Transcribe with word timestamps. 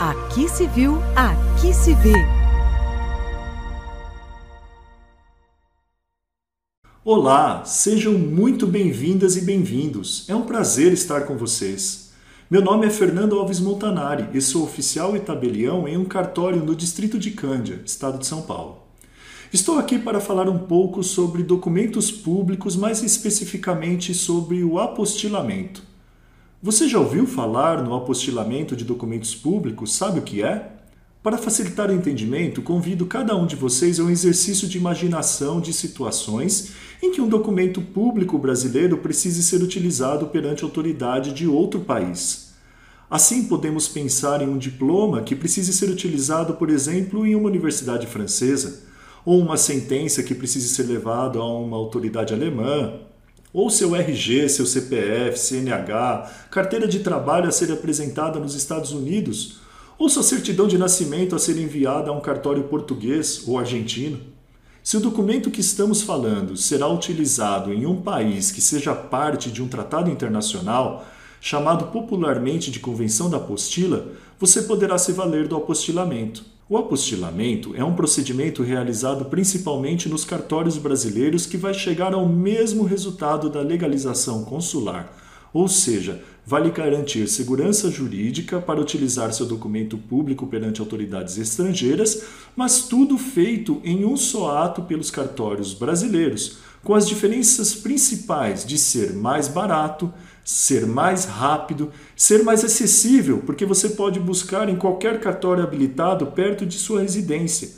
Aqui 0.00 0.48
se 0.48 0.66
viu, 0.66 0.98
aqui 1.14 1.74
se 1.74 1.94
vê. 1.94 2.12
Olá, 7.04 7.64
sejam 7.64 8.14
muito 8.14 8.66
bem-vindas 8.66 9.36
e 9.36 9.42
bem-vindos. 9.42 10.28
É 10.28 10.34
um 10.34 10.42
prazer 10.42 10.92
estar 10.92 11.26
com 11.26 11.36
vocês. 11.36 12.12
Meu 12.50 12.62
nome 12.62 12.86
é 12.86 12.90
Fernando 12.90 13.38
Alves 13.38 13.60
Montanari 13.60 14.28
e 14.32 14.40
sou 14.40 14.64
oficial 14.64 15.16
e 15.16 15.20
tabelião 15.20 15.86
em 15.86 15.96
um 15.96 16.04
cartório 16.04 16.64
no 16.64 16.74
distrito 16.74 17.18
de 17.18 17.32
Cândia, 17.32 17.82
estado 17.84 18.18
de 18.18 18.26
São 18.26 18.42
Paulo. 18.42 18.82
Estou 19.52 19.78
aqui 19.78 19.98
para 19.98 20.20
falar 20.20 20.48
um 20.48 20.58
pouco 20.58 21.02
sobre 21.02 21.42
documentos 21.42 22.10
públicos, 22.10 22.76
mais 22.76 23.02
especificamente 23.02 24.14
sobre 24.14 24.64
o 24.64 24.78
apostilamento. 24.78 25.95
Você 26.66 26.88
já 26.88 26.98
ouviu 26.98 27.28
falar 27.28 27.80
no 27.80 27.94
apostilamento 27.94 28.74
de 28.74 28.84
documentos 28.84 29.36
públicos? 29.36 29.94
Sabe 29.94 30.18
o 30.18 30.22
que 30.22 30.42
é? 30.42 30.72
Para 31.22 31.38
facilitar 31.38 31.88
o 31.88 31.94
entendimento, 31.94 32.60
convido 32.60 33.06
cada 33.06 33.36
um 33.36 33.46
de 33.46 33.54
vocês 33.54 34.00
a 34.00 34.02
um 34.02 34.10
exercício 34.10 34.66
de 34.66 34.76
imaginação 34.76 35.60
de 35.60 35.72
situações 35.72 36.72
em 37.00 37.12
que 37.12 37.20
um 37.20 37.28
documento 37.28 37.80
público 37.80 38.36
brasileiro 38.36 38.98
precise 38.98 39.44
ser 39.44 39.62
utilizado 39.62 40.26
perante 40.26 40.64
autoridade 40.64 41.32
de 41.32 41.46
outro 41.46 41.82
país. 41.82 42.52
Assim, 43.08 43.44
podemos 43.44 43.86
pensar 43.86 44.42
em 44.42 44.48
um 44.48 44.58
diploma 44.58 45.22
que 45.22 45.36
precise 45.36 45.72
ser 45.72 45.88
utilizado, 45.88 46.54
por 46.54 46.68
exemplo, 46.68 47.24
em 47.24 47.36
uma 47.36 47.48
universidade 47.48 48.08
francesa, 48.08 48.82
ou 49.24 49.38
uma 49.38 49.56
sentença 49.56 50.20
que 50.20 50.34
precise 50.34 50.68
ser 50.70 50.82
levada 50.82 51.38
a 51.38 51.44
uma 51.44 51.76
autoridade 51.76 52.34
alemã, 52.34 53.05
ou 53.56 53.70
seu 53.70 53.96
RG, 53.96 54.50
seu 54.50 54.66
CPF, 54.66 55.38
CNH, 55.38 56.30
carteira 56.50 56.86
de 56.86 56.98
trabalho 56.98 57.48
a 57.48 57.50
ser 57.50 57.72
apresentada 57.72 58.38
nos 58.38 58.54
Estados 58.54 58.92
Unidos, 58.92 59.60
ou 59.98 60.10
sua 60.10 60.22
certidão 60.22 60.68
de 60.68 60.76
nascimento 60.76 61.34
a 61.34 61.38
ser 61.38 61.56
enviada 61.56 62.10
a 62.10 62.12
um 62.12 62.20
cartório 62.20 62.64
português 62.64 63.44
ou 63.46 63.58
argentino. 63.58 64.20
Se 64.82 64.98
o 64.98 65.00
documento 65.00 65.50
que 65.50 65.62
estamos 65.62 66.02
falando 66.02 66.54
será 66.54 66.86
utilizado 66.86 67.72
em 67.72 67.86
um 67.86 68.02
país 68.02 68.50
que 68.50 68.60
seja 68.60 68.94
parte 68.94 69.50
de 69.50 69.62
um 69.62 69.68
tratado 69.68 70.10
internacional, 70.10 71.06
chamado 71.40 71.86
popularmente 71.86 72.70
de 72.70 72.78
Convenção 72.78 73.30
da 73.30 73.38
Apostila, 73.38 74.08
você 74.38 74.64
poderá 74.64 74.98
se 74.98 75.12
valer 75.12 75.48
do 75.48 75.56
apostilamento. 75.56 76.44
O 76.68 76.76
apostilamento 76.76 77.76
é 77.76 77.84
um 77.84 77.94
procedimento 77.94 78.60
realizado 78.60 79.26
principalmente 79.26 80.08
nos 80.08 80.24
cartórios 80.24 80.76
brasileiros 80.76 81.46
que 81.46 81.56
vai 81.56 81.72
chegar 81.72 82.12
ao 82.12 82.28
mesmo 82.28 82.82
resultado 82.82 83.48
da 83.48 83.60
legalização 83.60 84.44
consular, 84.44 85.16
ou 85.54 85.68
seja, 85.68 86.20
vai 86.44 86.64
lhe 86.64 86.72
garantir 86.72 87.28
segurança 87.28 87.88
jurídica 87.88 88.60
para 88.60 88.80
utilizar 88.80 89.32
seu 89.32 89.46
documento 89.46 89.96
público 89.96 90.48
perante 90.48 90.80
autoridades 90.80 91.38
estrangeiras, 91.38 92.24
mas 92.56 92.80
tudo 92.80 93.16
feito 93.16 93.80
em 93.84 94.04
um 94.04 94.16
só 94.16 94.58
ato 94.58 94.82
pelos 94.82 95.08
cartórios 95.08 95.72
brasileiros, 95.72 96.58
com 96.82 96.94
as 96.94 97.06
diferenças 97.06 97.76
principais 97.76 98.66
de 98.66 98.76
ser 98.76 99.12
mais 99.12 99.46
barato, 99.46 100.12
ser 100.46 100.86
mais 100.86 101.24
rápido, 101.24 101.90
ser 102.14 102.44
mais 102.44 102.64
acessível, 102.64 103.42
porque 103.44 103.66
você 103.66 103.88
pode 103.88 104.20
buscar 104.20 104.68
em 104.68 104.76
qualquer 104.76 105.18
cartório 105.18 105.64
habilitado 105.64 106.24
perto 106.28 106.64
de 106.64 106.78
sua 106.78 107.00
residência. 107.00 107.70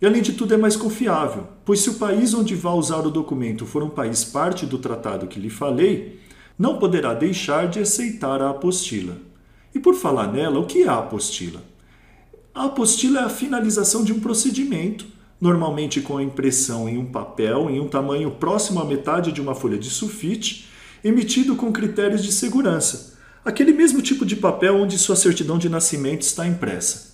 E 0.00 0.06
além 0.06 0.22
de 0.22 0.32
tudo 0.32 0.54
é 0.54 0.56
mais 0.56 0.74
confiável, 0.74 1.46
pois 1.66 1.80
se 1.80 1.90
o 1.90 1.94
país 1.94 2.32
onde 2.32 2.54
vai 2.54 2.72
usar 2.72 3.06
o 3.06 3.10
documento 3.10 3.66
for 3.66 3.82
um 3.82 3.90
país 3.90 4.24
parte 4.24 4.64
do 4.64 4.78
tratado 4.78 5.26
que 5.26 5.38
lhe 5.38 5.50
falei, 5.50 6.18
não 6.58 6.78
poderá 6.78 7.12
deixar 7.12 7.68
de 7.68 7.80
aceitar 7.80 8.40
a 8.40 8.48
apostila. 8.48 9.18
E 9.74 9.78
por 9.78 9.94
falar 9.94 10.32
nela, 10.32 10.58
o 10.58 10.64
que 10.64 10.84
é 10.84 10.88
a 10.88 11.00
apostila? 11.00 11.62
A 12.54 12.64
apostila 12.64 13.20
é 13.20 13.24
a 13.24 13.28
finalização 13.28 14.02
de 14.02 14.14
um 14.14 14.20
procedimento, 14.20 15.04
normalmente 15.38 16.00
com 16.00 16.16
a 16.16 16.22
impressão 16.22 16.88
em 16.88 16.96
um 16.96 17.04
papel 17.04 17.68
em 17.68 17.80
um 17.80 17.88
tamanho 17.88 18.30
próximo 18.30 18.80
à 18.80 18.84
metade 18.86 19.30
de 19.30 19.42
uma 19.42 19.54
folha 19.54 19.76
de 19.76 19.90
sulfite, 19.90 20.72
emitido 21.04 21.54
com 21.54 21.70
critérios 21.70 22.22
de 22.22 22.32
segurança, 22.32 23.14
aquele 23.44 23.74
mesmo 23.74 24.00
tipo 24.00 24.24
de 24.24 24.34
papel 24.34 24.76
onde 24.76 24.98
sua 24.98 25.14
certidão 25.14 25.58
de 25.58 25.68
nascimento 25.68 26.22
está 26.22 26.46
impressa. 26.48 27.12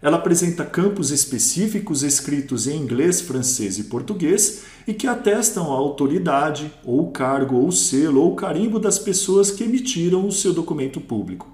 Ela 0.00 0.16
apresenta 0.16 0.64
campos 0.64 1.10
específicos 1.10 2.02
escritos 2.02 2.66
em 2.66 2.80
inglês, 2.80 3.20
francês 3.20 3.78
e 3.78 3.84
português 3.84 4.62
e 4.86 4.94
que 4.94 5.06
atestam 5.06 5.72
a 5.72 5.76
autoridade, 5.76 6.72
ou 6.84 7.10
cargo, 7.10 7.56
ou 7.56 7.70
selo, 7.70 8.22
ou 8.22 8.34
carimbo 8.34 8.78
das 8.78 8.98
pessoas 8.98 9.50
que 9.50 9.64
emitiram 9.64 10.26
o 10.26 10.32
seu 10.32 10.52
documento 10.52 11.00
público. 11.00 11.50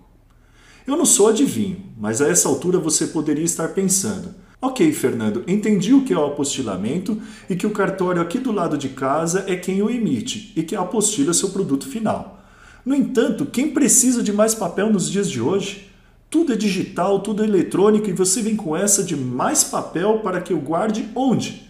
Eu 0.87 0.97
não 0.97 1.07
sou 1.07 1.29
adivinho, 1.29 1.83
mas 1.99 2.21
a 2.21 2.29
essa 2.29 2.47
altura 2.47 2.79
você 2.79 3.07
poderia 3.07 3.45
estar 3.45 3.69
pensando: 3.69 4.35
Ok, 4.65 4.91
Fernando, 4.95 5.45
entendi 5.47 5.93
o 5.93 6.05
que 6.05 6.15
é 6.15 6.17
o 6.17 6.25
apostilamento 6.25 7.21
e 7.51 7.55
que 7.55 7.67
o 7.67 7.71
cartório 7.71 8.23
aqui 8.23 8.39
do 8.39 8.51
lado 8.51 8.79
de 8.79 8.89
casa 8.89 9.45
é 9.47 9.57
quem 9.57 9.83
o 9.83 9.91
emite 9.91 10.55
e 10.57 10.63
que 10.63 10.75
apostila 10.75 11.35
seu 11.35 11.51
produto 11.51 11.87
final. 11.87 12.43
No 12.83 12.95
entanto, 12.95 13.45
quem 13.45 13.75
precisa 13.75 14.23
de 14.23 14.33
mais 14.33 14.55
papel 14.55 14.91
nos 14.91 15.11
dias 15.11 15.31
de 15.31 15.39
hoje? 15.39 15.91
Tudo 16.31 16.55
é 16.55 16.57
digital, 16.57 17.21
tudo 17.21 17.43
é 17.43 17.47
eletrônico 17.47 18.09
e 18.09 18.15
você 18.15 18.41
vem 18.41 18.57
com 18.57 18.75
essa 18.75 19.05
de 19.05 19.15
mais 19.15 19.63
papel 19.63 20.21
para 20.21 20.41
que 20.41 20.55
eu 20.55 20.61
guarde 20.61 21.11
onde? 21.15 21.69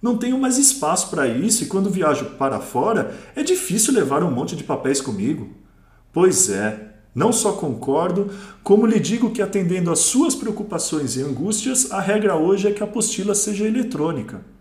Não 0.00 0.16
tenho 0.16 0.38
mais 0.38 0.56
espaço 0.56 1.10
para 1.10 1.28
isso 1.28 1.64
e 1.64 1.66
quando 1.66 1.90
viajo 1.90 2.24
para 2.38 2.60
fora 2.60 3.14
é 3.36 3.42
difícil 3.42 3.92
levar 3.92 4.22
um 4.22 4.30
monte 4.30 4.56
de 4.56 4.64
papéis 4.64 5.02
comigo. 5.02 5.50
Pois 6.10 6.48
é, 6.48 6.91
não 7.14 7.32
só 7.32 7.52
concordo, 7.52 8.30
como 8.62 8.86
lhe 8.86 8.98
digo 8.98 9.30
que, 9.30 9.42
atendendo 9.42 9.90
às 9.90 9.98
suas 9.98 10.34
preocupações 10.34 11.16
e 11.16 11.22
angústias, 11.22 11.90
a 11.92 12.00
regra 12.00 12.36
hoje 12.36 12.68
é 12.68 12.72
que 12.72 12.82
a 12.82 12.86
apostila 12.86 13.34
seja 13.34 13.66
eletrônica. 13.66 14.51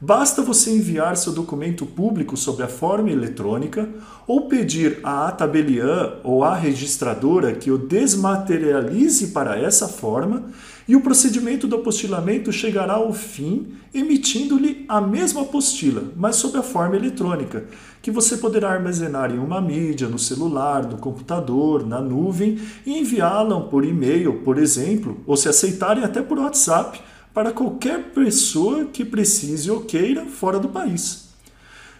Basta 0.00 0.42
você 0.42 0.70
enviar 0.70 1.16
seu 1.16 1.32
documento 1.32 1.84
público 1.84 2.36
sob 2.36 2.62
a 2.62 2.68
forma 2.68 3.10
eletrônica 3.10 3.88
ou 4.28 4.42
pedir 4.42 5.00
à 5.02 5.32
tabeliã 5.32 6.12
ou 6.22 6.44
à 6.44 6.54
registradora 6.54 7.52
que 7.52 7.68
o 7.68 7.76
desmaterialize 7.76 9.28
para 9.28 9.58
essa 9.58 9.88
forma 9.88 10.44
e 10.86 10.94
o 10.94 11.00
procedimento 11.00 11.66
do 11.66 11.74
apostilamento 11.74 12.52
chegará 12.52 12.94
ao 12.94 13.12
fim 13.12 13.72
emitindo-lhe 13.92 14.84
a 14.88 15.00
mesma 15.00 15.42
apostila, 15.42 16.04
mas 16.16 16.36
sob 16.36 16.56
a 16.56 16.62
forma 16.62 16.94
eletrônica, 16.94 17.64
que 18.00 18.12
você 18.12 18.36
poderá 18.36 18.70
armazenar 18.70 19.32
em 19.32 19.38
uma 19.38 19.60
mídia, 19.60 20.06
no 20.06 20.18
celular, 20.18 20.86
no 20.86 20.98
computador, 20.98 21.84
na 21.84 22.00
nuvem 22.00 22.58
e 22.86 22.98
enviá-la 22.98 23.60
por 23.62 23.84
e-mail, 23.84 24.42
por 24.44 24.58
exemplo, 24.58 25.18
ou 25.26 25.36
se 25.36 25.48
aceitarem 25.48 26.04
até 26.04 26.22
por 26.22 26.38
WhatsApp 26.38 27.00
para 27.32 27.52
qualquer 27.52 28.10
pessoa 28.10 28.86
que 28.86 29.04
precise 29.04 29.70
ou 29.70 29.80
queira 29.80 30.26
fora 30.26 30.58
do 30.58 30.68
país. 30.68 31.28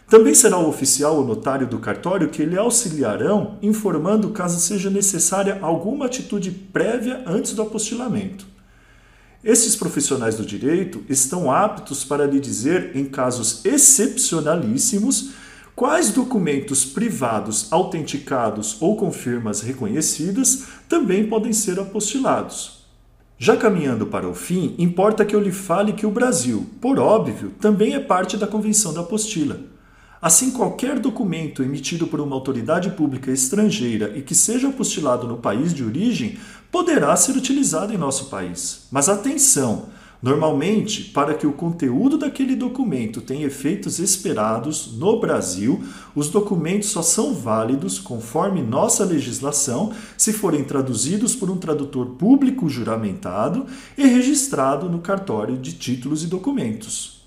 Também 0.09 0.35
será 0.35 0.57
o 0.59 0.69
oficial 0.69 1.17
ou 1.17 1.27
notário 1.27 1.67
do 1.67 1.79
cartório 1.79 2.31
que 2.31 2.43
lhe 2.43 2.57
auxiliarão, 2.57 3.59
informando 3.61 4.31
caso 4.31 4.59
seja 4.59 4.89
necessária 4.89 5.59
alguma 5.61 6.07
atitude 6.07 6.51
prévia 6.51 7.23
antes 7.27 7.53
do 7.53 7.61
apostilamento. 7.61 8.47
Estes 9.45 9.77
profissionais 9.77 10.35
do 10.35 10.47
direito 10.47 11.05
estão 11.11 11.53
aptos 11.53 12.05
para 12.05 12.27
lhe 12.27 12.41
dizer, 12.41 12.97
em 12.97 13.05
casos 13.05 13.65
excepcionalíssimos, 13.67 15.31
quais 15.77 16.11
documentos 16.11 16.87
privados 16.87 17.71
autenticados 17.71 18.79
ou 18.81 18.97
com 18.97 19.13
firmas 19.13 19.61
reconhecidas 19.61 20.65
também 20.89 21.29
podem 21.29 21.53
ser 21.53 21.79
apostilados. 21.79 22.78
Já 23.41 23.57
caminhando 23.57 24.05
para 24.05 24.29
o 24.29 24.35
fim, 24.35 24.75
importa 24.79 25.25
que 25.25 25.35
eu 25.35 25.39
lhe 25.39 25.53
fale 25.53 25.93
que 25.93 26.05
o 26.05 26.11
Brasil, 26.11 26.67
por 26.81 26.99
óbvio, 26.99 27.53
também 27.61 27.95
é 27.95 28.01
parte 28.01 28.37
da 28.37 28.49
Convenção 28.49 28.93
da 28.93 29.03
Apostila. 29.03 29.61
Assim, 30.21 30.51
qualquer 30.51 30.99
documento 30.99 31.63
emitido 31.63 32.09
por 32.09 32.21
uma 32.21 32.35
autoridade 32.35 32.91
pública 32.91 33.31
estrangeira 33.31 34.13
e 34.17 34.23
que 34.23 34.35
seja 34.35 34.69
apostilado 34.69 35.29
no 35.29 35.37
país 35.37 35.73
de 35.73 35.85
origem 35.85 36.37
poderá 36.73 37.15
ser 37.15 37.37
utilizado 37.37 37.95
em 37.95 37.97
nosso 37.97 38.29
país. 38.29 38.89
Mas 38.91 39.09
atenção! 39.09 39.89
Normalmente, 40.21 41.05
para 41.05 41.35
que 41.35 41.47
o 41.47 41.53
conteúdo 41.53 42.19
daquele 42.19 42.57
documento 42.57 43.21
tenha 43.21 43.47
efeitos 43.47 44.01
esperados 44.01 44.95
no 44.99 45.21
Brasil, 45.21 45.85
os 46.13 46.29
documentos 46.29 46.89
só 46.89 47.03
são 47.03 47.33
válidos, 47.33 48.01
conforme 48.01 48.61
nossa 48.61 49.05
legislação, 49.05 49.93
se 50.17 50.33
forem 50.33 50.65
traduzidos 50.65 51.37
por 51.37 51.49
um 51.49 51.57
tradutor 51.57 52.17
público 52.17 52.69
juramentado 52.69 53.67
e 53.97 54.09
registrado 54.09 54.89
no 54.89 54.99
cartório 54.99 55.57
de 55.57 55.75
títulos 55.75 56.25
e 56.25 56.27
documentos. 56.27 57.23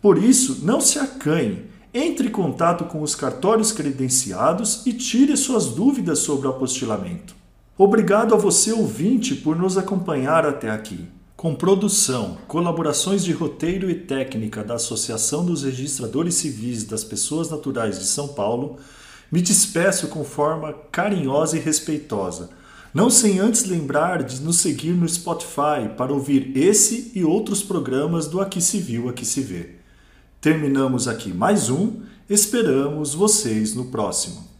Por 0.00 0.16
isso, 0.16 0.64
não 0.64 0.80
se 0.80 1.00
acanhe, 1.00 1.64
entre 1.92 2.28
em 2.28 2.30
contato 2.30 2.84
com 2.84 3.02
os 3.02 3.16
cartórios 3.16 3.72
credenciados 3.72 4.86
e 4.86 4.92
tire 4.92 5.36
suas 5.36 5.66
dúvidas 5.66 6.20
sobre 6.20 6.46
o 6.46 6.50
apostilamento. 6.50 7.34
Obrigado 7.76 8.32
a 8.32 8.38
você, 8.38 8.72
ouvinte, 8.72 9.34
por 9.34 9.56
nos 9.56 9.76
acompanhar 9.76 10.46
até 10.46 10.70
aqui. 10.70 11.08
Com 11.42 11.56
produção, 11.56 12.38
colaborações 12.46 13.24
de 13.24 13.32
roteiro 13.32 13.90
e 13.90 13.96
técnica 13.96 14.62
da 14.62 14.74
Associação 14.74 15.44
dos 15.44 15.64
Registradores 15.64 16.36
Civis 16.36 16.84
das 16.84 17.02
Pessoas 17.02 17.50
Naturais 17.50 17.98
de 17.98 18.04
São 18.04 18.28
Paulo, 18.28 18.76
me 19.28 19.42
despeço 19.42 20.06
com 20.06 20.22
forma 20.22 20.72
carinhosa 20.92 21.56
e 21.56 21.60
respeitosa, 21.60 22.50
Não 22.94 23.10
sem 23.10 23.40
antes 23.40 23.64
lembrar 23.64 24.22
de 24.22 24.40
nos 24.40 24.58
seguir 24.58 24.92
no 24.92 25.08
Spotify 25.08 25.90
para 25.96 26.12
ouvir 26.12 26.56
esse 26.56 27.10
e 27.12 27.24
outros 27.24 27.60
programas 27.60 28.28
do 28.28 28.40
Aqui 28.40 28.60
Se 28.60 28.78
Viu, 28.78 29.08
Aqui 29.08 29.26
Se 29.26 29.40
Vê. 29.40 29.70
Terminamos 30.40 31.08
aqui 31.08 31.34
mais 31.34 31.68
um, 31.68 32.02
esperamos 32.30 33.14
vocês 33.14 33.74
no 33.74 33.86
próximo. 33.86 34.51